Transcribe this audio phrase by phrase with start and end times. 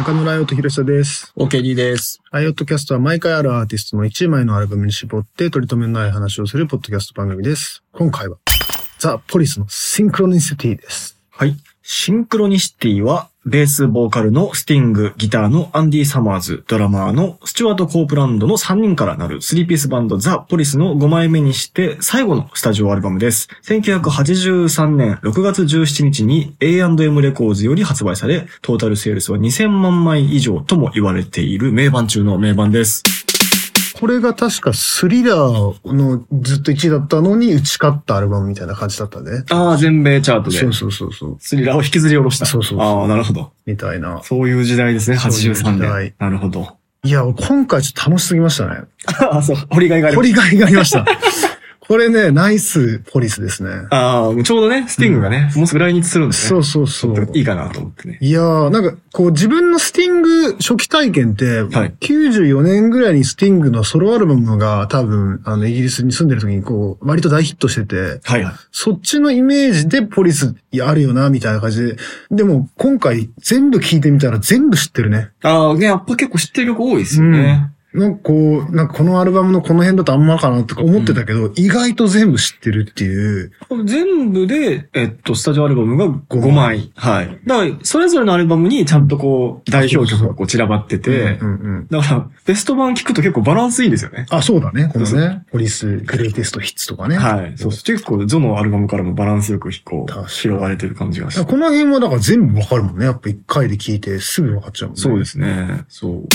[0.00, 1.30] 中野ライオット広久です。
[1.36, 2.22] OKD です。
[2.32, 7.82] ライオットキャストは毎回あるアーティストの1枚のアルバムに絞って取り留めのない話をするポッドキャスト番組です。
[7.92, 8.38] 今回は、
[8.98, 11.20] ザ・ポリスのシンクロニシティです。
[11.28, 11.54] はい。
[11.82, 23.48] シンクロニシティは、ベースボーカルのスティング、ギターのアンディ・サマーズ、ドラマーのスチュワート・コープランドの3人からなる3ピースバンドザ・ポリスの5枚目にして最後のスタジオアルバムです。
[23.64, 33.29] 1983年6月17日に A&M レコーズより発売され、トータルセールスは2000万枚以上とも言われている名盤中の名盤です。
[34.00, 39.44] これが確かスリラーのずっと1位だったのに打ち勝ったアルバムみたいな感じだったね。
[39.50, 41.36] ああ、全米チャートでそうそうそうそう。
[41.38, 42.46] スリラーを引きずり下ろした。
[42.46, 43.52] そうそうそうああ、なるほど。
[43.66, 44.22] みたいな。
[44.22, 46.14] そういう時代ですね、そういう時83代年。
[46.18, 46.80] なるほど。
[47.02, 48.82] いや、今回ちょっと楽しすぎましたね。
[49.30, 50.28] あ、そう、掘りがいがあります。
[50.28, 51.06] 掘りがいがありました。
[51.90, 53.88] これね、ナイスポリスですね。
[53.90, 56.48] ああ、ちょうどね、スティングがね、もうすぐ来日するんですね。
[56.48, 57.36] そうそうそう。
[57.36, 58.16] いいかなと思ってね。
[58.20, 68.54] いやー、なんか、こう自分のスティング初期体験って、はい94年ぐらいにスティングのソロアルバムが多分、あの、イギリスに住んでる時にこう、割と大ヒットしてて、はいはい。
[68.70, 71.96] そっちのイメージでポリスあるよな、みたいな感じで。
[72.30, 75.30] でも、今回全部聞いてみたら全部知ってるね。
[75.42, 77.72] ああ、ね、やっぱ結構知ってる曲多いですよね。
[77.92, 78.34] なんかこ
[78.68, 83.52] う、なんかこのアルバムのこの辺だとあんまかなとか思ってたけど、意外と全部知ってるっていう。
[83.84, 86.92] 全部で、えっと、スタジオアルバムが5枚枚。
[86.94, 87.40] はい。
[87.46, 91.86] だから、それぞれのアルバムにちゃんとこう、代表曲がこう散らばっててう、んうん。
[91.90, 94.26] だから、ベスト版聞くと結構バランスいいんですよね。
[94.30, 94.90] あ、そうだね。
[94.92, 97.16] このね、ポリスグレイテストヒッツとかね。
[97.16, 97.52] はい。
[97.56, 97.84] そうそう。
[97.84, 101.44] 結構、ゾのアルバムからもバランスよくこう、確かに拾われてる感じがして。
[101.44, 103.06] この辺はだから全部わかるもんね。
[103.06, 105.02] やっぱ一回で聞いてすぐわかっちゃうもんね。
[105.02, 105.84] そうですね。
[105.88, 106.28] そう。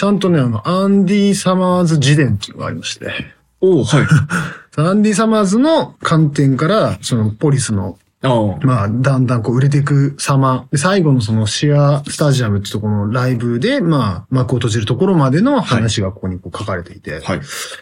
[0.00, 3.12] ちゃんとね、あの、アンディ・サマーズ自伝っていうのがありまして。
[3.60, 4.06] おはい。
[4.80, 7.98] アンディ・サマーズの観点から、そのポリスの。
[8.62, 10.64] まあ、だんだんこう売れていく様。
[10.70, 17.18] で、最後のそのシアスタジアムってところのライブで、まあ、幕を閉じるところまでの話がここにこう書かれていて。
[17.18, 17.40] い、はい。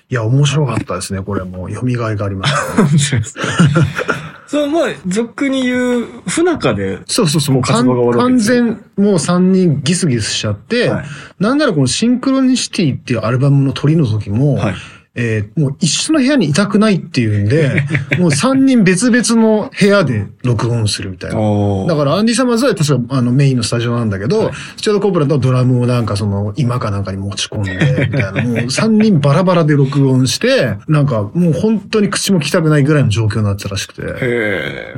[0.08, 1.22] や、面白かったですね。
[1.22, 3.22] これもう、読みがいがありました、ね。
[4.48, 7.54] そう、まあ、俗に言う、不仲で、そうそうそう。
[7.56, 8.66] もう活動が終わるわけ完全、
[8.96, 11.04] もう3人ギスギスしちゃって、はい
[11.38, 14.74] なんならこのシンクロニシティっていうアルバムの撮りの時も、はい。
[15.18, 17.82] えーもう一緒の部屋にいたくないっていうんで、
[18.18, 21.38] もう3人別々の部屋で録音するみたいな。
[21.38, 28.42] おだからアンディ・サマーズは確かあのメインのスタジオなんだけど、はいスチュアート・コープランドはドラムをなんかその居間かなんかに持ち込んで、みたいな。
[28.44, 34.02] もう3人バラバラで録音して、なんかもう本当に口もききたくないぐらいの状況になってたらしくて。
[34.02, 34.06] へ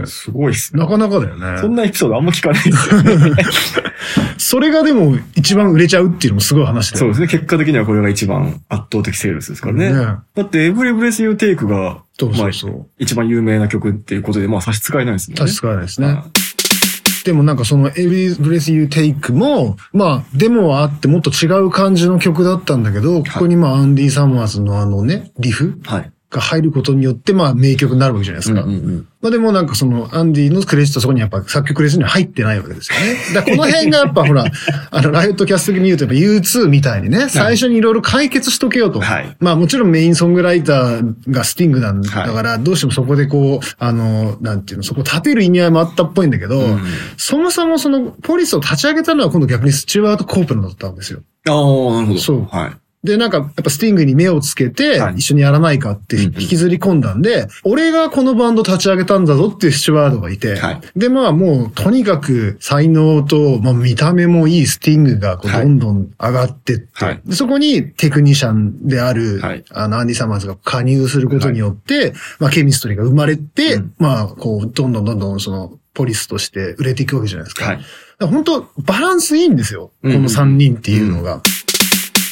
[0.02, 0.82] え、すごいっすね。
[0.82, 1.58] なかなかだよね。
[1.60, 3.36] そんなエピソードあんま聞かないですよね。
[4.38, 7.26] それがでも一番売れちゃうっていうのもすごい話だよそうですね。
[7.26, 9.92] 結果的にはこれが一番圧倒的セールスですからね。
[9.92, 12.86] ねだって、 Every Breath You Take が、そうまあそうそう。
[12.98, 15.36] 一番有名な曲っていうことで、まあ差し支えないですね。
[15.36, 16.22] 差し支えないですね。
[17.24, 26.12] でもなんかその Every Breath You Take も、まあデモはあってもっと違う感じの曲だったんだけど、ここにまあアンディ・サマーズのあのね、リフはい。
[26.30, 28.62] が入ることによってまあ名曲になるわけじゃないですか。
[28.62, 33.16] うんうんうんまあでもなんかそのアンディのクレジットそこにやっぱ作曲クレジットには入ってないわけですよね。
[33.34, 34.46] だこの辺がやっぱほら、
[34.90, 38.98] あのライオットキャスト的に言うとやっぱ U2 みたいにね、最初にいろいろ解決しとけよと。
[39.00, 46.80] はいまあもちろんメインソングライターがスティングなんだから、どうしてもそこでこう、あの、なんていうの、そこを立てる意味合いもあったっぽいんだけど、ん
[47.18, 51.20] そもそもそのポリスを立ち上げたのは今度逆にスチュワート・コープランドだったんですよ。
[51.46, 52.18] ああ、なるほど。
[52.18, 52.70] そうはい。
[53.02, 56.42] で、なんか、やっぱスティングに目をつけてはい、一緒にやらないかってうんうん。
[56.42, 60.80] 引きずり込んだんで、俺がこのバンド立ち上げたんだぞっていうスチュワードがいて、はい。
[60.96, 65.62] で、まあもう、とにかく才能と、まあ見た目もいいスティングがこうはい。
[65.62, 66.94] どんどん上がってって、
[67.32, 69.64] そこにテクニシャンである、はい。
[69.70, 73.94] あの、アンディ・サマーズが加入することによって、まあケミストリーが生まれて、うん。
[73.98, 77.64] まあ、こう、どんどんどんどんその、ポリスとして売れていくわけじゃないですか。
[77.64, 77.80] はい。
[78.20, 79.92] 本当バランスいいんですよ。
[80.02, 81.40] こうんの3人っていうのが。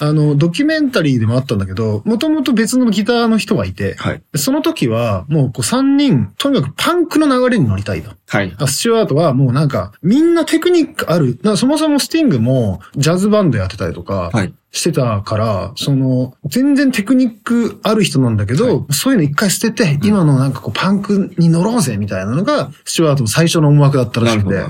[0.01, 4.23] あの、ドキュメンタリーでもあったんだけど、もともと別のギターの人がいて、はい。
[4.37, 8.11] その時はもうこう3人、とにかくパンクの流れに乗りたいと。
[8.29, 8.55] はい。
[8.67, 11.39] スチュワートはもうなんか、みんなテクニックある。
[11.57, 14.53] そもそもスティングもジャズバンドやってたりとか、はい。
[14.71, 24.63] してたから、その、全然テクニックある人なんだけど、そういうの一回捨てて、今のなんかこうパンクに乗ろうぜみたいなのが、スチュワートの最初の思惑だったらしくて。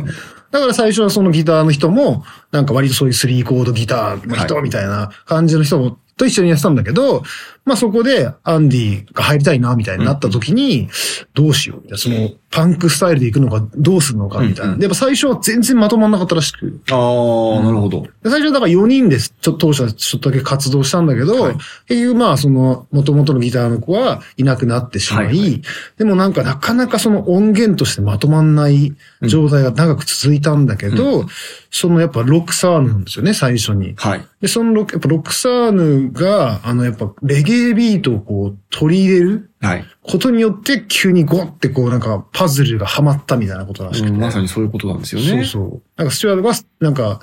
[0.50, 4.62] だから最初はそのギターの人も、なんか割とそういうスリーコードギターの人はい。
[4.62, 7.22] みたいな感じの人と一緒にやってたんだけど、
[7.68, 10.88] まあそこでアンディが入りたいな、みたいになった時に、
[11.34, 11.98] どうしようみたいな。
[11.98, 14.76] その、パンクスタイルで行くのか、どうするのか、みたいな。
[14.76, 16.80] でやっぱ最初は全然まとまんなかったらしく。
[16.90, 18.02] ああ、なるほど。
[18.22, 19.34] で最初だから4人です。
[19.40, 21.56] ちょっと当初はちょっとだけ活動したんだけど、はい
[21.86, 25.62] 結局まあその元々のギターの子はいなくなってしまい、
[25.96, 31.26] でもなんかなかなかその音源としてまとまんない状態が長く続いたんだけど、
[31.70, 33.94] そのやっぱロックサーヌなんですよね、最初に。
[33.96, 34.26] はい。
[34.40, 39.84] で、そのロック、やっぱロックサーヌが、あのやっぱレゲエビートをこう取り入れるはい。
[40.02, 44.12] ことによって急にゴってこうなんかパズルがはまったみたいなことらしくて。
[44.12, 45.28] うんまさにそういうことなんですよね。
[45.28, 45.82] そうそう。
[45.96, 47.20] なんかスチュワートが、なんか、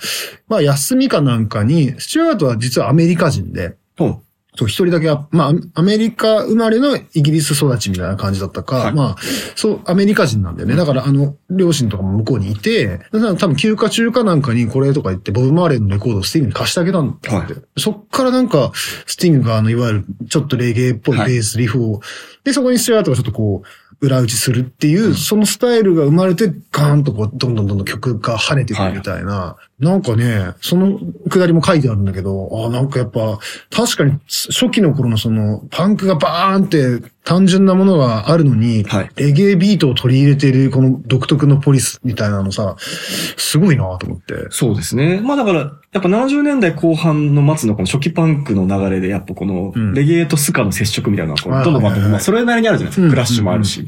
[0.48, 4.22] まあ休みかなんかに、スチュワートは実はアメリカ人で、ほ
[4.58, 9.16] そう、一人だけあ、まあ、アメリカ生まれのイギリス育ちみたいな感じだったか、はいまあ、
[9.56, 10.76] そう、アメリカ人なんだよね。
[10.76, 17.30] だから、あの、両親とかも向こうにいて、だから多分休暇中かなんかにこれとか言って、ボブ・マーレーのレコードをスティングに貸してあげたんだって。
[17.30, 18.72] はそっからなんか、
[19.06, 22.02] スティングがあの、いわゆるちょっとレゲエっぽいベはいース、リフを、
[22.44, 23.68] で、そこにスチュワートがちょっとこう、
[24.02, 29.56] 裏打ちするっていう、そのスタイルが生まれて、ガーンとこう、どんどんどんどん曲が跳ねてくるみたいな。
[29.78, 30.98] なんかね、その
[31.30, 33.40] くだりも書いてあるんだけど、あなんかやっぱ、
[33.70, 44.48] 確かに初期の頃のその、パンクがバーンって単純なものがあるのに、はいレゲエビートを取り入れてるこの独特のポリスみたいなのさ、すごいなと思って。
[44.50, 45.20] そうですね。
[45.22, 53.10] まあだから、やっぱ70年代後半の末のこの初期パンクの流れで、やっぱこのうん、レゲエとスカの接触みたいなのがどんどんまはいはいまあそれなりにあるじゃないですか。
[53.10, 53.86] クラッシュもあるし。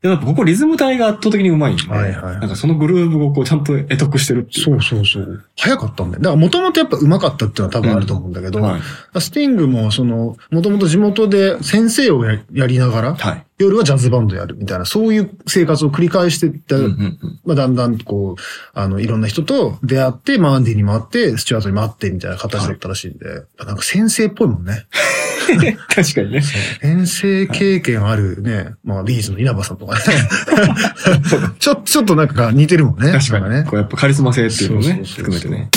[0.00, 4.64] でもやっぱここリズム体が圧倒的にうまいんで、はいはいはいなんかそのグルーブをこうちゃんと得得してるっていう。
[4.64, 5.44] そうそうそう。
[5.56, 6.22] 早かったんだよ。
[6.22, 9.20] だからもともとやっぱ上手かったっていうのは多分あると思うんだけど、はい。
[9.20, 13.44] スティングもその、もともと地元で先生をややりながら、はい。
[13.58, 18.42] 夜はジャズバンドやるみたいな、そういう生活を繰り返していった、うんうんうんまあだんだんこう、
[18.72, 24.86] あの、いろんな人と出会って、まあアンディに回って、スチュワートに回ってみたいな形だったらしいんで、なんか先生っぽいもんね。
[25.88, 26.42] 確かにね。
[26.42, 30.00] 先生経験あるね、まあビーズの稲葉さんとかね。
[31.58, 33.12] ちょ、ちょっとなんか似てるもんね。
[33.12, 33.48] 確かに。
[33.48, 35.70] なんこうやっぱカリスマ性っていうのをね、そうそうそう含めてね。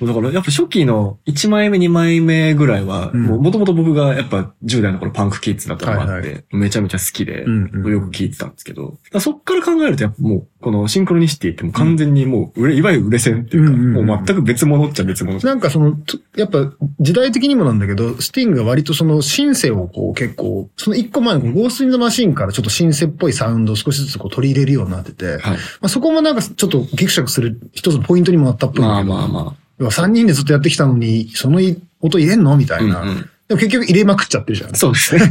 [0.00, 3.26] だからやっぱ初期の1枚目2枚目ぐらいは、うん。
[3.26, 15.38] もともと僕がやっぱ10代の頃パンクキッズだったのもあって、はいめちゃめちゃ好きで、よく聞いてたんですけど、そっから考えるとやっぱもう、このシンクロニシティってもう完全にもう売れ、いわゆる売れ線っていうか、もう全く別物っちゃ別物。
[15.40, 25.40] なんかその、とやっぱ時代的にもなんだけど、スティングが割とそのシンセをこう結構、その一個前のゴーストインザマシンからちょっとシンセっぽいサウンドを少しずつこう取り入れるようになってて、はい。
[25.40, 31.60] まあ、そこもなんかちょっとギクシャクする一つのポイントにもなったっぽいんだけど、まあまあま要は3人でずっとやってきたのに、その
[32.00, 32.56] 音入れんの？
[32.56, 32.80] みたあ。
[32.80, 34.74] いな、うんうんでも結局入れまくっちゃってるじゃん。
[34.74, 35.22] そうですね。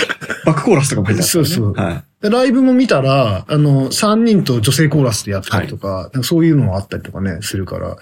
[0.46, 1.30] バックコーラスとかも入ってたね。
[1.30, 2.04] そうそうはい。
[2.22, 7.98] でライブも見たら、あの、3人と女性コーラスでやったりとか、なんかそういうのもあったりとかね、するから。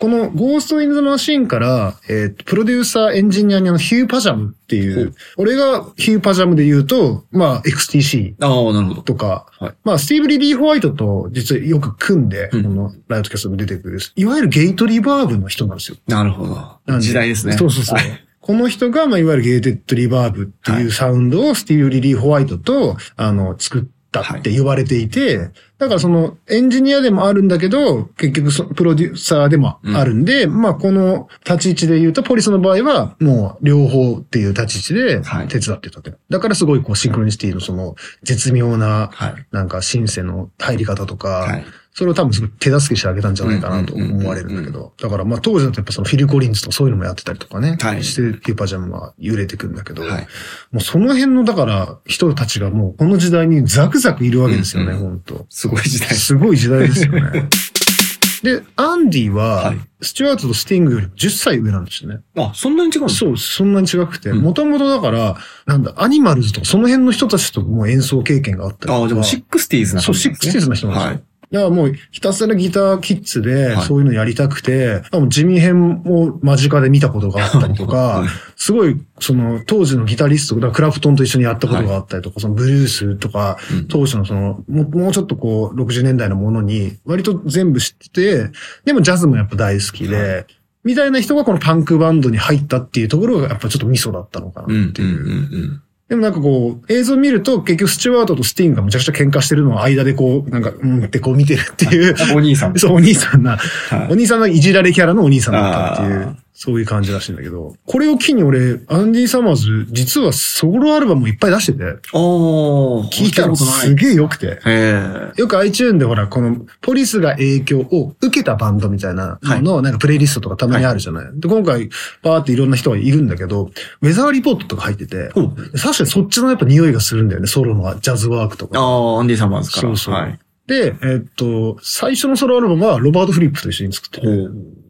[0.00, 9.02] この Ghost in the Machine から、えープロデューサーエンジニアにあのヒューパジャムっていう俺がヒューパジャムで言うと、まあ XTC ああ、なるほど。
[9.02, 15.98] とか、はいまあスティーブ・リリー・ホワイトと実はよく組んで、うんこのライトキャストに出てくる、いわゆるゲートリバーブの人なんですよ。
[16.08, 16.98] なるほど。
[16.98, 17.52] 時代ですね。
[17.58, 17.98] そうそうそう。
[17.98, 36.12] はいこの人が、まあ、いわゆるゲーテッドリバーブっていうサウンドをスティーブ・リリー・ホワイトと、あの、作ったって言われていて、だからそのエンジニアでもあるんだけど、結局そプロデューサーでもあるんで、まあこの立ち位置で言うと、ポリスの場合はもう両方っていう立ち位置ではい手伝ってたと。
[36.28, 39.46] だからすごいこうシンクロニシティのその絶妙なはい。
[39.52, 41.64] なんかシンセの入り方とか、はい。
[41.92, 44.92] それを多分すごい手助けしてあげたんじゃないかなと思われるんだけど。
[45.00, 47.76] だからまあ当時だとやっぱそのフィル・コリンズとそういうのもやってたりとかね。
[47.80, 50.02] はいして、ヒューパージャムは売れてくんだけど。
[50.02, 50.26] はい。
[50.70, 56.08] もうその辺のだから人たちがもうこの時代にザクザクいるわけですよね、うんうん本当すごい時代。
[56.10, 57.48] すごい時代ですよね。
[58.42, 62.20] で、アンディは、はいスチュワートとスティングより10歳上なんですよね。
[62.36, 65.36] あ、そんなに違うそう、そんなに違くて、うんもともとだから、
[65.66, 68.94] なんだ、アニマルズとかその辺の人たちともう演奏経験があったりとか。
[68.94, 70.52] ああ、でも Sixties なそう、感じですね。
[70.64, 71.10] 60s の人なんですよ。
[71.10, 71.22] はい。
[71.50, 73.86] だからもうひたすらギターキッズではい。
[73.86, 83.88] そういうのやりたくて、もう地味編を間近で見たことがあったりとか はい、すごいその当時のギタリスト、だクラプトンと一緒にやったことがあったりとか、そのブルースとか、うん。
[83.88, 88.50] 当時のそのもうもうちょっとこう60年代のものに割と全部知ってて、
[88.84, 90.46] でもジャズもやっぱ大好きで、
[90.84, 94.72] みたいな人がこのパンクバンドに入ったっていうところがやっぱちょっとミソだったのかう。
[94.72, 95.08] ん、うん、うんなっていう。
[95.08, 95.82] うん。
[96.10, 102.74] でもなんかこう、映像見ると結局スチュワートとスティンがむちゃくちゃ喧嘩してるのを間でこう、なんか、うんってこう見てるっていう、あお兄さん。
[102.80, 106.36] そう、お兄さんな、はいお兄さんがいじられキャラのお兄さんだったっていう。
[106.62, 111.84] そういう感じらしいんだけど、これを機に俺、アンディ・サマーズ、実はソロアルバムもいっぱい出してて。
[112.12, 113.94] 聞いたらすえ。
[113.94, 114.60] げえ良くて。
[114.66, 121.24] へよく iTune でほら、このポリスが影響を受けたバンドみたいなのの、なんかプレイリストとかたまにあるじゃない？
[121.32, 121.88] で、今回、
[122.22, 123.70] バーっていろんな人がいるんだけど、
[124.02, 128.78] ウェザーリポートとか入ってて、お確かにそっちのやっぱ匂いがするんだよね、ソロのジャズワークとあか。
[128.78, 129.82] あ、アンディ・サマーズから。
[129.88, 130.38] そうそうはい。
[130.66, 134.26] で、えっと、最初のソロアルバムはロバート・フリップと一緒に作ってて。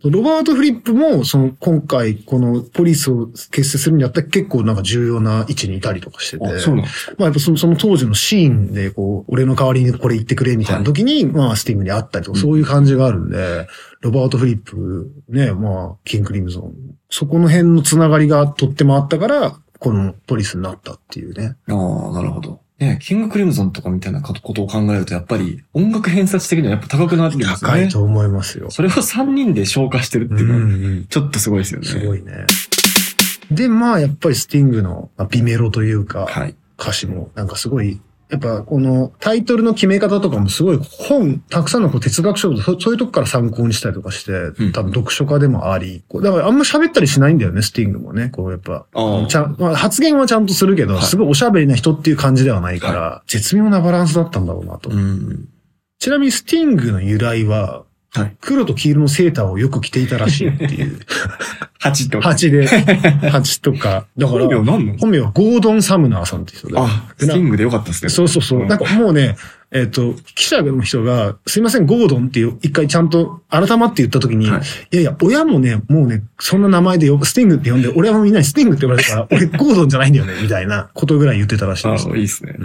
[0.03, 6.47] ロバート・フリップも、その、今回、このポリスを結成するにあたって結構なんか重要な位置にいたりとかしてて。
[6.47, 6.77] あ、そう。
[6.77, 6.83] ま
[7.19, 13.67] あやっぱそのその当時のシーンで、こう、俺の代わりにこれ言ってくれみたいな時に、まあスティングに会ったりとか、そういう感じがあるんで、
[14.01, 16.75] ロバート・フリップ、ね、まあ、キング・クリムゾン。
[17.11, 21.57] そこの辺のつながりがとってもあったから、このポリスになったっていうね。
[21.69, 22.61] ああ、なるほど。
[22.81, 27.83] ね、キングクリムゾンとかみたいなことを考えると、やっぱり音楽偏差値的にはやっぱ高くなってきますよね。
[27.83, 28.71] 高いと思いますよ。
[28.71, 31.05] それを3人で消化してるっていうのは、ん。
[31.05, 31.87] ちょっとすごいですよね。
[31.87, 32.47] すごいね。
[33.51, 36.57] で、まあ、やっぱりスティングのまあ美メロというか、はい。
[36.81, 44.33] 歌詞も、なんかすごい、やっぱこのタイトルの決め方とかもすごい本、たくさんのこう哲学書とそそういうとこから参考にしたりとかして、
[44.65, 48.29] ん多分読書家でもあり、こうだからあんま喋ったりしないんだよね、スティングもね。
[48.29, 48.87] こうやっぱ。
[49.29, 54.91] ちゃんまあ、発言はちゃんとするけど、はいすごいおしゃべりな人っていう感じではないから、絶妙なバランスだったんだろうなと。
[54.91, 55.49] うん。
[55.99, 58.37] ちなみにスティングの由来は、はい。
[58.41, 60.99] 黒と黄色のセーターをよく着ていたらしいっていう。
[61.81, 62.21] 8と。
[62.21, 62.67] 蜂で、
[63.31, 64.07] 蜂とか。
[64.19, 64.99] だから、本名何なの？
[64.99, 66.75] 本名はゴードン・サムナーさんって人で。
[66.77, 68.11] あ、スティングでよかったですね。
[68.11, 68.65] そうそうそう。
[68.65, 69.37] んなんかもうね、
[69.73, 82.09] えっ、と、記者の人が、すいません、ゴードンっていう、一回ちゃんと改まって言った時に、はいい、やいや、親もね、もうね、そんな名前でよ、スティングって呼んで、俺はみんなにスティングって呼ばれたから、俺ゴードンじゃないんだよね、みたいなことぐらい言ってたらしいあです。
[82.09, 82.57] いいですね。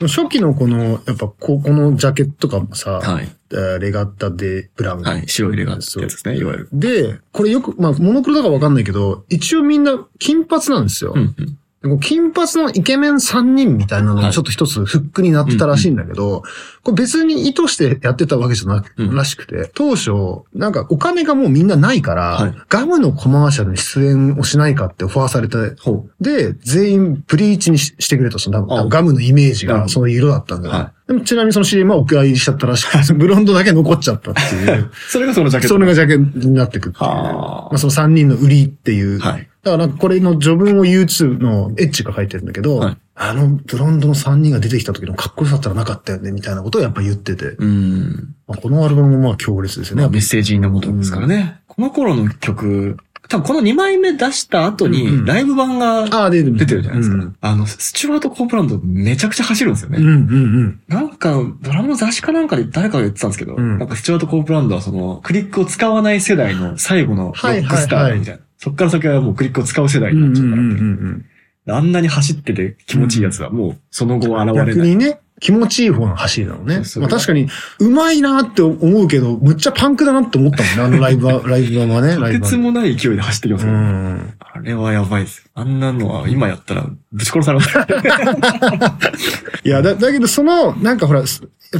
[0.00, 3.28] 初期のこの、やっぱこ、このジャケットとかもさ、はい。
[3.50, 5.02] えーレガッタでブラウン。
[5.02, 5.28] はい。
[5.28, 6.68] 白いレガってやつですね、いわゆる。
[6.72, 11.12] で、これよく、まあ、モノクロだかわかんないけど、一応みんな金髪なんですよ。
[11.14, 11.58] うんうん。
[11.98, 16.42] 金髪のイケメン3人みたいなのはいがちょっと一つフックになってたらしいんだけど、
[16.82, 20.10] これ別に意図してやってたわけじゃなく、うんらしくて、当初、
[20.54, 34.82] なんかお金がもうみんなないから、はいガムのコマーシャルに出演をしないかってオファーされて、ほで、全員ブリーチにししてくれと、そのガムのイメージがその色だったんだよでもちなみにその CM はお蔵入りしちゃったらしくて、 ブロンドだけ残っちゃったっていう。
[34.82, 34.90] う。
[35.08, 35.74] それがそのジャケット。
[35.74, 37.04] それがジャケになってくっていう。
[37.04, 39.20] はあまあ、その3人の売りっていう。
[39.20, 39.48] はい。
[39.66, 47.46] だからなんかこれの序文を YouTube のエッジが書いてるんだけど、はいあのブロンドの3人が出てきた時のかっこよさったらなかったよね、みたいなことをやっぱ言ってて。
[47.52, 48.34] うん。
[48.46, 50.02] まあ、このアルバムもまあ強烈ですよね。
[50.02, 51.62] やっぱメッセージのもとですからね。
[51.66, 52.98] この頃の曲、
[53.30, 56.82] 多分この2枚目出した後うんうんに、ライブ版がああ、出てる。
[56.82, 57.16] じゃないですか。
[57.16, 59.96] うんあの、スチュワート・コープランドめちゃくちゃ走るんですよね。
[59.98, 60.16] うんうんう
[60.64, 60.80] ん。
[60.86, 68.40] なんか、ドラムの雑誌かなんかで誰かが言ってたんですけど、うんなんかスチュワート・コープランドはその、クリックを使わない世代の最後のロックスターみたいな。
[68.66, 71.24] そっから先はもうクリックを使う世代になっちゃうから、ん
[71.68, 74.50] あんなに走ってて気持ちいいやつはもうその後うん。
[74.50, 74.66] 現れない。
[74.74, 76.82] 逆にね、気持ちいい方の走りなのね。
[76.96, 77.46] まあ確かに、
[77.78, 83.66] うまいなって思うけど、むっちゃパンクだなって思ったもんね、あの ライブは、ライブはね、とライブはてつもない勢いで走ってきます。
[83.66, 85.48] あれはやばいです。
[85.54, 87.70] あんなのは今やったらぶち殺されます。
[89.64, 91.22] いや、だ、だけどその、なんかほら、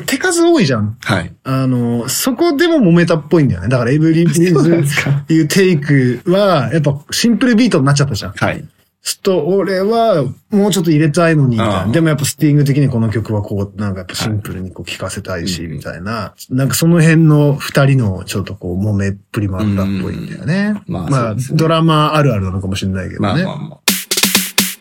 [0.06, 0.96] 手数多いじゃん。
[1.00, 1.32] はい。
[1.44, 3.68] あの、そこでも揉めたっぽいんだよね。
[3.68, 8.32] だからエブリビーすかズいうテイクは、やっぱシンプルビートになっちゃったじゃん。
[8.32, 8.64] はい。
[9.02, 11.76] すっと、俺はもうちょっと入れたいのに、みたいな。
[11.78, 16.34] ああでもやっぱスティング的にこの曲はこう、なんかやっぱシンプルにこう聴かせたいし、はいみたいな。
[16.50, 20.82] なんかその辺の二人のちょっとこう、揉めっぷりもあったっぽいんだよね。
[20.88, 23.20] うんまあまあ、ドラマあるあるなのかもしれないけどね。
[23.20, 23.85] まあまあまあ。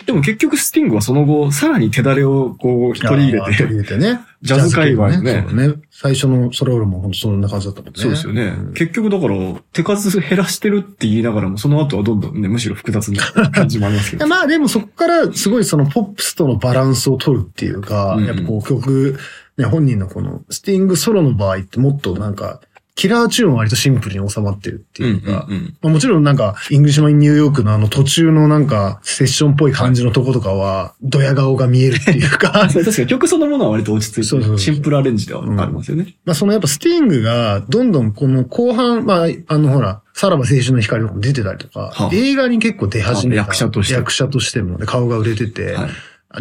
[0.05, 4.21] でも結局スティングはその後、さらに手だれをこう取り入れああ取りて、入れてね。
[4.41, 5.45] ジャズ界隈ね。
[5.47, 5.73] そうね。
[5.89, 7.93] 最初のソロールも本当そんな感じだったもんね。
[7.95, 8.51] そうですよね。
[8.51, 9.35] ん結局だから、
[9.73, 14.27] 手数減らしてるって言いながらも、その後はどんどんね、むしろ複雑な感じもありますけど。
[14.27, 19.17] まあでもそこからすごいそのポップスとのバランスを取るっていうか、うんうんやっぱこう曲、
[19.57, 22.59] ね、本人のこのスティングソロの場合ってもっとなんか、
[22.95, 36.15] キラーチューンは割とシンプルに収まってるっていうか、うんうんうんまあ、もちろんなんか、 Englishman New York のあの途中のなんか、セッションっぽい感じのとことかは、ドヤ顔が見えるっていうか、 確かに曲そのものは割と落ち着いてそうそうそうシンプルアレンジではありますよね。
[36.23, 43.41] まあそのやっぱスティングが、どんどんこの後半、まあ、あのほら、さらば青春の光とかも出てたりとか、はあ映画に結構出始めた。
[43.41, 45.89] あ役者として役者としてもね、顔が売れてて、はい。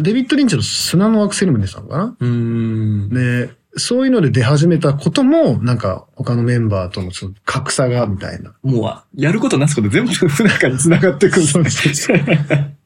[0.01, 2.15] デビッド・リンチの砂の惑星にも出てたのかな？
[2.19, 3.09] うーん。
[3.09, 8.53] で、そういうので出始めたことも、なんか他のメンバーとのその格差が、みたいな。
[8.63, 11.45] もう、やることなすこと全部不仲に繋がってくる。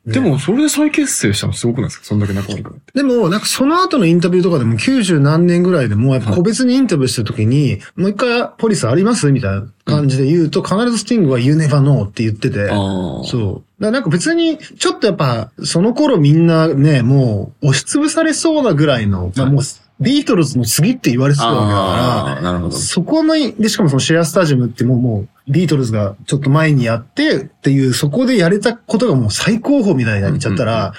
[0.06, 2.06] でも、それで再結成したのすごくないですか？
[2.06, 2.94] そんだけ仲悪くなって。
[2.96, 9.32] でも、なんかその後のインタビューとかでも90何年ぐらいでも、やっぱ個別にインタビューしてる時に、もう一回ポリスあります？
[9.32, 12.70] みたいな感じで言うと、必ずスティングは You never know って言ってて。
[12.70, 13.82] そう。
[13.82, 19.64] だからなんか別に、ちょっとやっぱ、その頃みんなね、もう、押しつぶされそうなぐらいの、まあもう、
[20.00, 22.72] ビートルズの次って言われてたわけだから、ど。
[22.72, 30.94] そこの、で、しかもそのシェアスタジアムってもう、もう、ビートルズがちょっと前にやってっていう、そこでやれたことがもう最高峰みたいになっちゃったら、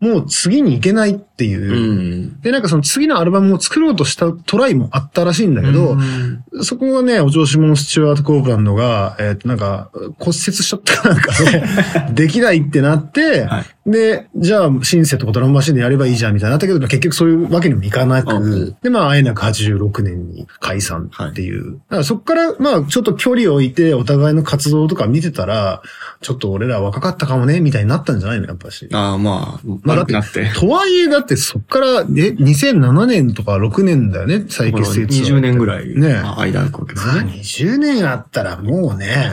[0.00, 2.26] もう次に行けないっていうう。
[2.26, 2.40] ん。
[2.40, 11.64] で、なんかその次のアルバムを作ろうとしたトライもあったらしいんだけど、うんそこがね、お調子者スチュワート・コープランドが、えっ、と、なんか、骨折しちゃったかなんかね、
[12.12, 21.74] できないってなって、はいで、じゃあ、シンセとかドラムマシンでやればいいじゃんみたいになったけど、結局そういうわけにもいかなうくん、で、まあ、あえなく86年に解散っていう。
[21.74, 25.82] だからそこから、まあ、ちょっと距離を置いて、お互いの活動とか見てたら、
[26.20, 28.86] ちょっと俺ら若かったかもね、みたいになったんじゃないのやっぱし。
[28.92, 30.50] ああ、まあ悪くなって。
[30.54, 37.32] とはいえ、だってそっから、え、2007年とか6年だよね、再結成ツアー20年ぐらい、ねまあ間空くわけですまあ、よね。
[37.34, 39.30] 20年あったらもうね、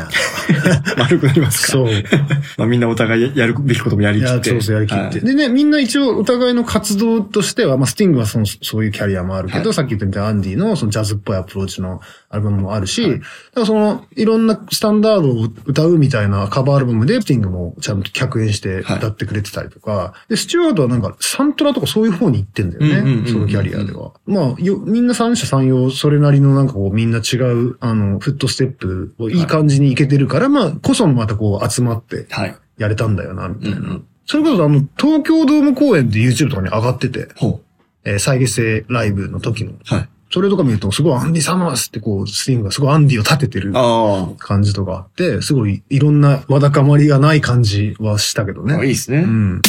[0.97, 1.71] 悪くなりますか？
[1.73, 1.87] そう。
[2.57, 4.49] まあみんなお互いやるべきこともやりきって。
[4.49, 5.01] そうそう、やりきって。
[5.03, 11.99] はいでね、みんな一応お互いの活動としては、まあ、スティングはその、そういうキャリアもあるけど、はいさっき言ったみたいなアンディのそのジャズっぽいアプローチの
[12.29, 13.23] アルバムもあるし、だか
[13.55, 24.13] らその、いろんなスタンダードを歌うみたいなカバーアルバムで、スティングもちゃんと客演して歌ってくれてたりとか、で、スチュワートはなんかサントラとかそういう方に行ってんだよね、そのキャリアでは。
[24.25, 32.55] まあ、よ、みんな三者三様、それなりのなんかこう、みんな違う、あの、フットステップをいい感じにいけてるから、まあ、こそまたこう集まってはい。
[32.77, 33.77] やれたんだよな、みたいな。
[33.77, 34.05] うんうん。
[34.25, 37.61] それこそあの、東京ドーム公演で YouTube とかに上がってて、ほ
[38.03, 39.71] えー再結成ライブの時の。
[39.71, 39.75] う。
[39.83, 40.09] はい。
[40.29, 48.71] それとか見ると、すごいアンディ・サマースってこう、スティングがすごいアンディを立ててるあ感じとかあって、すごいいろんなわだかまりがない感じはしたけどあ。
[48.71, 48.87] あいいね。
[48.87, 49.19] ですね。
[49.19, 49.61] うん。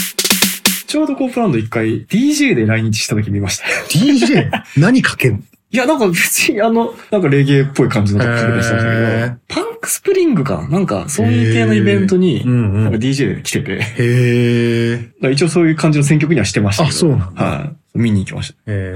[0.89, 3.65] ちょうどコープランド一回 DJ で来日した時見ました。
[3.91, 4.51] DJ?
[4.81, 15.11] 何かけんいや、なんか別にあの、なんかレゲエっぽい感じの曲でしたけど、パンクスプリングかなんかそういう系のイベントに、なんか DJ で来てて、へえ。
[15.21, 16.97] ら一応そういう感じの選曲にはしてましたけど。
[16.97, 17.99] あそうなんだはい。
[17.99, 18.59] 見に行きました。
[18.67, 18.95] え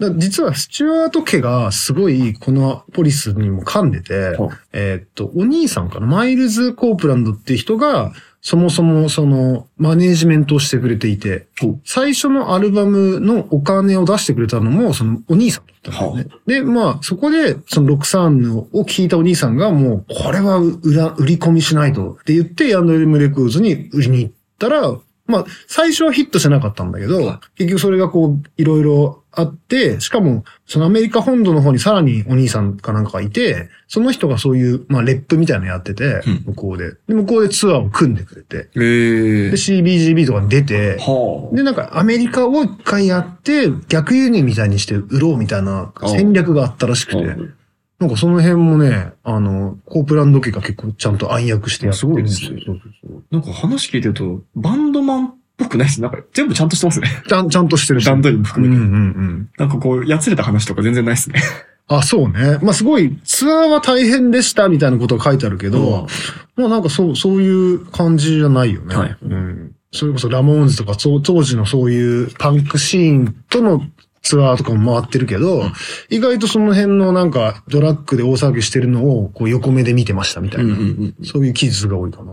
[0.00, 4.36] はい実はスチュワート家がすごいこのポリスにも噛んでて
[4.72, 6.06] えーっと、お兄さんかな？
[6.06, 8.12] マイルズ・コープランドっていう人が、
[8.44, 11.46] そもそもそのマネージメントをしてくれていて
[11.84, 16.34] 最初のアルバムのお金を出してくれたのもそのお兄さんだったんだよね。
[16.46, 22.18] で、まあそこでそのロクサーンを聞いたお兄さんがもうこれは売ら売り込みしないと。
[22.20, 36.92] って言ってヤンドエムレコーズに売りに行ったら、まあ最初はヒットしなかったんだけど、は結局それがこういろいろあって、しかもそのアメリカ本土の方にさらにお兄さんかなんかがいて、その人がそういう、まあレップみたいなのやっててうん、向こうで。
[37.08, 41.56] で、向こうでツアーを組んでくれて、ええで、CBGB とかに出て、はあ。
[41.56, 47.36] で、なんかアメリカを一回やって、逆輸入みたいにして売ろうみたいな戦略があったらしくて、
[48.02, 52.48] なんかその辺もね、あの、コープランド家が結構ちゃんと暗躍してやってるんですよ。
[52.48, 56.02] すごいですそうそうそうなんか話聞いてると、バンドマンっぽくないです。
[56.02, 57.08] なんか全部ちゃんとしてますね。
[57.28, 58.06] ちゃん、ちゃんとしてるし。
[58.06, 58.82] 段取りもうん含めて。
[58.82, 59.50] うんうん。
[59.56, 61.40] なんかこう、やつれた話とか全然ないですね。
[61.86, 62.58] あ、そうね。
[62.60, 66.08] まあすごい、ツアーは大変でしたみたいなことが書いてあるけど、
[66.56, 68.96] もうなんかそう、そういう感じじゃないよね。
[68.96, 69.76] はいうん。
[69.92, 73.82] それこそラモーンズとか、当時のそういうパンクシーンとの
[74.22, 75.64] ツアーとかも回ってるけど、
[76.08, 80.74] 意外とその辺のなんかドラッグで大騒ぎしてるのをこう横目で見てましたみたいな。
[80.74, 81.14] ん。
[81.24, 82.32] そういう記述が多いかな。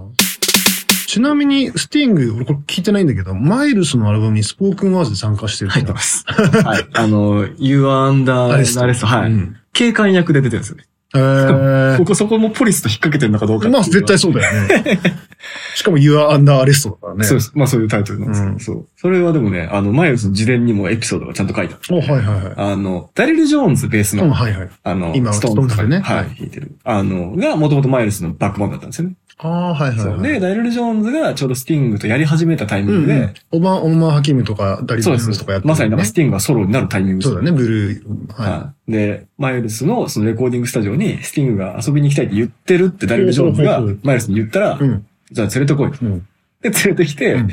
[1.08, 6.24] ちなみに、スティング、俺これ聞いてないんだけど、マイルスのアルバムにスポークンワーズで参加してる入ってます。
[6.28, 6.86] はい。
[6.94, 9.32] あの、You are under arrest はい。
[9.32, 10.84] うん警官役で出てるんですよね。
[11.16, 15.00] えーここ そこもポリスと引っ掛けてるのかどうかまあ絶対そうだよね。
[15.76, 17.24] しかも You are under arrest だからね。
[17.24, 17.52] そうです。
[17.56, 18.88] まあそういうタイトルなんですけど、うんそう。
[18.98, 21.96] それはでもね、あの、マイルスの自伝にもエピソードがちゃんと書いてある。
[21.96, 22.54] お、はいはいはい。
[22.58, 24.70] あの、ダリル・ジョーンズベースの、うん、はいはい。
[24.84, 26.76] あの、今ストーンズとかねははいい、弾いてる。
[26.84, 29.16] あの、が、もともとマイルスのバックバンドだったんですよね。
[29.42, 30.16] ああ、はいはいはい。
[30.16, 33.34] そうで、ダリル・ジョーンズがちょうどスティングとやり始めたタイミングで、うんうん。
[33.52, 38.34] オマ、オマハキムとか、ダリル・ジョーンズとかやってるまさになんかスティングがソロになるタイミングそうだね、ブルー。
[38.34, 38.92] ははい。
[38.92, 44.80] で、マイルスのそのレコーディングスタジオにスティングが遊びに行きたいって言ってるってダリル・ジョーンズがマイルスに言ったら、い。
[44.80, 45.06] うん。
[45.32, 45.90] じゃあ連れてこい。
[45.90, 46.28] うん。
[46.62, 47.50] で、連れてきて、うん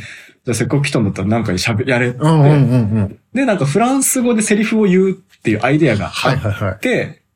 [0.47, 2.19] じゃあせっかく来たんだったらなんかに喋、やれって。
[2.19, 2.55] うんうんうんう
[3.01, 3.19] ん。
[3.35, 6.79] で、なんかフランス語でセリフを言うっていうアイデアがあはいっはいはい。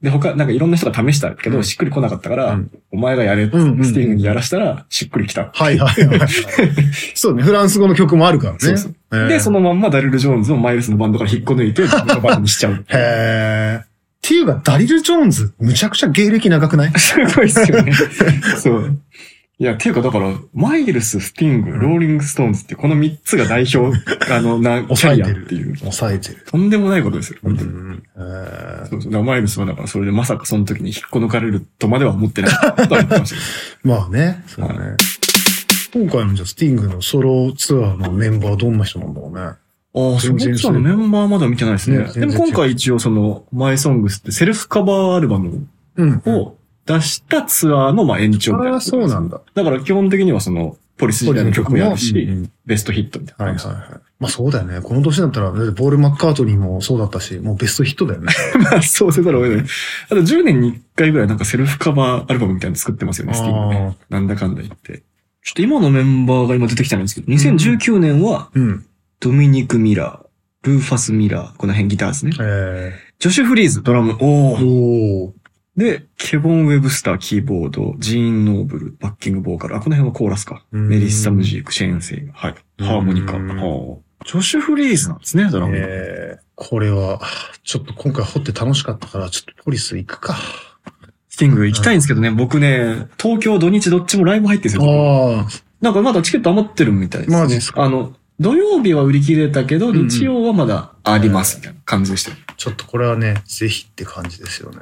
[0.03, 5.51] て、で、他、なんかいろんな人が試したけど、うんしっくり来なかったから、うんお前がやれって、うんうんうんスティングにやらしたら、しっくり来た。
[5.53, 6.29] はいはいはい。
[7.15, 8.59] そうね、フランス語の曲もあるからね。
[8.61, 12.85] そうそうえーで、そのまんまダリル・ジョーンズをマイルスのバンドから引っこ抜いて、自分のバンドにしちゃう。
[12.89, 13.83] へー。
[13.83, 13.87] っ
[14.23, 16.93] ていうか、ダリル・ジョーンズ、むちゃくちゃ芸歴長くない？
[16.99, 17.93] すごいっすよね。
[18.59, 18.99] そう。
[19.61, 23.95] いや、っていうかだから、マイルス、スティング、ローリングストーンズってこの3つが代表、
[24.33, 25.77] あの、な、キャリア抑えてるっていう。
[25.77, 26.47] 抑えてる。
[26.47, 27.71] とんでもないことですよ、う本当に。
[27.71, 28.03] ん。
[28.17, 29.13] えーそうそう。
[29.13, 32.51] だマイルスはだからそれでまさかその時に引っこ抜かれるとまでは思ってない。
[32.51, 32.89] った
[33.85, 34.77] まあね、そうね。
[35.93, 39.41] 今回のじゃあスティングのソロツアーのメンバーはどんな人なんだろうね。
[39.43, 39.57] あ
[40.17, 41.99] あ、そのツアーのメンバーはまだ見てないですね。
[42.15, 46.57] でも今回一応その、マイソングスってセルフカバーアルバムうんを
[46.95, 48.75] 出したツアーのまあ延長みたいな。
[48.75, 49.41] ああ、そうなんだ。
[49.55, 53.55] だから基本的にはその、ポリス時代の曲もやるし、うんうんベストヒットみたいなはい。
[53.57, 54.01] はいはい。
[54.21, 54.81] まあそうだよね。
[54.81, 58.33] この年だったら、ボール・マッカートニーもそうだったし、もうベストヒットだよね。
[58.63, 59.65] まあ、そうせざるを得ない。
[59.65, 63.97] あと10年に1回ぐらいなんかセルフカバーアルバムみたいなの作ってますよね、スティーブね。
[64.09, 65.03] なんだかんだ言って。
[65.43, 68.85] ちょっと今のメンバーが今出てきたんですけど、2019年はうん。
[69.21, 72.33] ドミニク・ミラー、ルーファス・ミラー、この辺ギターですね。
[72.41, 74.55] えジョシュ・フリーズ、ドラム、お。
[74.55, 75.40] おー。
[75.77, 79.77] で、ケボン・ウェブスター、キーボード、ジーン・ノーブル、バッキング・ボーカル。
[79.77, 80.65] あ、この辺はコーラスか。
[80.73, 82.55] うんメリッサ・ムジーク、シェーン・セイガはい。
[82.79, 83.35] ハーモニカ。
[83.35, 85.73] うんはあジョシュ・フリーズなんですね、ドラム。
[85.75, 87.21] えー、これは、
[87.63, 90.37] ちょっと今回掘って楽しかったから、ちょっとポリス行くか。
[91.29, 95.37] スティング行きたいんですけどね、僕ね、東京土日どっちもライブ入ってるんですよ。
[95.39, 95.47] ああ、
[95.81, 97.41] なんかまだチケット余ってるみたいです、ね。
[97.41, 102.37] マジですかあの、土曜日は売り切れたけど、んうん日曜はまだありますみたいな感じでしたよ。
[102.59, 104.79] ちょっとこれはね、ぜひって感じですよね。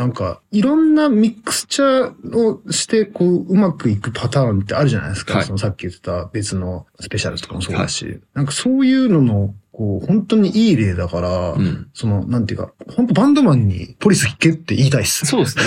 [0.00, 5.34] なんか、いろんなミックスチャーをして、こう、うまくいくパターンってあるじゃないですか。
[5.34, 8.18] はいそのさっき言ってた別のスペシャルとかもそうだし。
[8.32, 11.88] なんかそういうのの、こう、本当にいい例だから、うん。
[11.92, 15.26] その、なんていうか、本当バンドマンにポリス弾けって言いたいっす。
[15.26, 15.64] そうですね。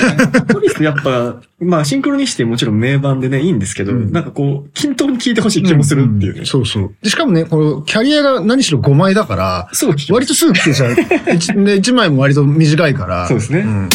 [0.52, 6.42] ポリスやっぱ、まあシンクロニシティもちろん名盤でね、いいんですけど、うんなんかこう、均等に聴いてほしい気もするっていうね。
[6.42, 6.96] んそうそう。
[7.02, 10.94] で、しかもね、このキャリアが何しろ5枚だから、そう割とすぐ来てちゃう。
[11.34, 13.28] 一で、1枚も割と短いから。
[13.28, 13.90] そうですねん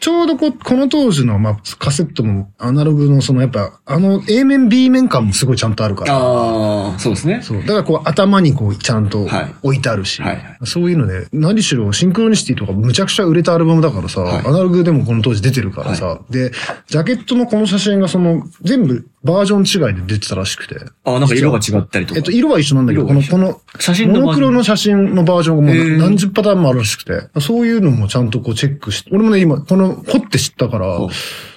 [0.00, 6.16] ちょうどこ、この当時の、まあ、カセットもアナログのそのやっぱ、あの A 面 B 面感もすごいちゃんとあるから。
[6.16, 7.40] ああ、そうですね。
[7.42, 7.60] そう。
[7.60, 9.54] だからこう頭にこうちゃんとはい。
[9.62, 10.58] 置いてあるし、はいはい。
[10.64, 14.46] そういうので、何しろシンクロニシティとかむちゃくちゃ売れたアルバムだからさ、はい。
[14.46, 16.50] アナログでもこの当時出てるからさ、で、
[16.86, 22.18] ジャケットのこの写真がその全部バージョン違いで出てたらしくて、ああ、なんか色が違ったりとか。
[22.18, 30.98] えっと、色は一緒なんだけど、この、この、写真のモノクロの写真のバージョンがもう何十パターンもあるらしくて、そういうのもちゃんとこうチェックして、俺もね、今、この、掘って知ったから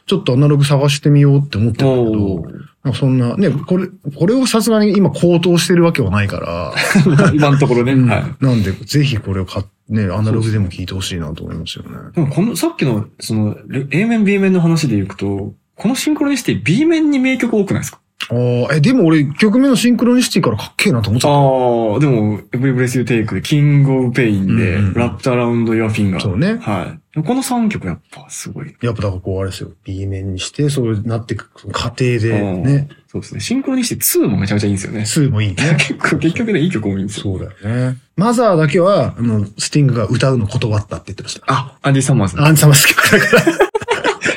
[0.06, 2.52] ちょっとアナログ探してみようって思ってるんだけおどー、
[2.84, 6.74] なんかそんな、ね、これ、これをさすがに今高騰してるわけはないから、
[7.34, 7.94] 今のところね。
[7.94, 8.44] うんはい。
[8.44, 11.90] なんで、ぜひこれを買っね、アナログでも聞いてほしいなと思いますよね。
[12.16, 18.00] でもこの、さっきの、その、レ A 面 B 面の話で言うと、このシンクロニシティ B 面に名曲多くないですか？
[18.30, 26.20] ああ、え、でも俺、曲名のシンクロニシティからかっけえなと思っちゃっああ、でも、Every Breath You Take で King of Pain で、うんうん Wrapped Around Your Finger。
[26.20, 27.22] そうねはい。
[27.22, 28.74] この3曲やっぱすごい。
[28.74, 28.88] た。
[28.88, 29.72] やっぱだからこうあれですよ。
[29.84, 33.40] B 面にして、そうなっていく過程でね、そうですね。
[33.40, 35.02] シンクロニシティ2もめちゃめちゃいいんですよね。
[35.02, 35.56] 2もいいね。
[35.78, 37.24] 結構、結局ね、いい曲多いんですよ。
[37.24, 37.98] そうだよね。
[38.16, 41.44] マザーだけは、あの、スティングが歌うの断ったって言ってました。
[41.48, 42.42] あ、アンディ・サマーズ。
[42.42, 43.44] アンサマス曲だから。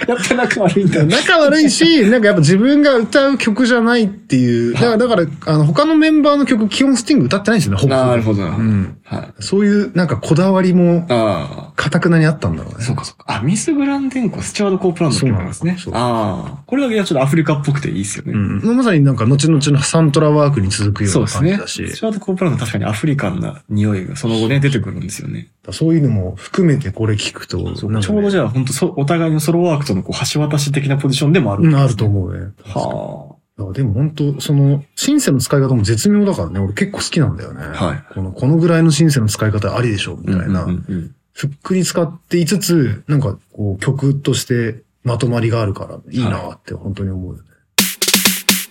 [0.07, 1.05] やっぱ仲悪いんだ。
[1.05, 4.75] 仲悪いし、なんかやっぱ自分が歌う曲じゃないっていう。
[4.75, 7.95] だから、だから、あの、他のメンバーの曲、基本スティング歌ってないんですよね、ほぼ。
[7.95, 8.57] なるほど、な。
[8.57, 8.99] うん。
[9.05, 9.43] はい。
[9.43, 12.85] そういう、なんかこだわりも、あかたくなにあったんだろうあ、ね。
[12.85, 13.25] そうかそうか。
[13.29, 15.95] あ、ミス・グランデンコ、スチュワード・コープランドの曲なんですねそう。
[15.95, 16.63] ああ。
[16.67, 18.33] これだけちょっとアフリカっぽくていいですよね。
[18.33, 18.77] うん。
[18.77, 21.59] まさになんか後々のサントラワークに続くようなそうですね。
[21.59, 21.95] 感じだし。
[21.95, 25.49] スチュワード・コープランド確かにアフリカンな匂いがその後ね、出てくるんですよね。
[25.73, 32.53] そういうのも含めてこれ聞くと、ちょうどじゃあ本当そお互いのソロワークとのこう橋渡し的なポジションでもあるうんん、あると思うね。
[32.65, 37.63] はだからでも本当その、シンセの使い方も絶妙だからね、俺結構好きなんだよね。
[37.67, 40.39] はいこの、このぐらいのシンセの使い方ありでしょ、みあ。
[40.39, 40.65] たいな。
[40.65, 47.49] うんうんうんふっくり使っていつつ、なんかこう曲としてまとまりがあるから、いいなって本当に思うよね。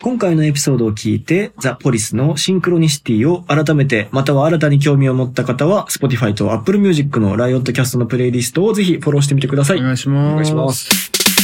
[0.06, 9.80] 今回のエピソードを聞いて、ザ・ポリスのシンクロニシティを改めて、または新たに興味を持った方は、Spotify と Apple Music のライオットキャストのプレイリストをぜひフォローしてみてください。
[9.80, 10.32] お願いします。
[10.32, 11.35] お願いします。